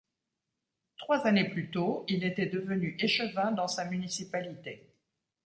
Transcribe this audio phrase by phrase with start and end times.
[0.97, 4.95] Trois années plus tôt, il était devenu échevin dans sa municipalité.